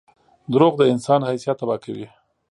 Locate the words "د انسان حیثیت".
0.77-1.57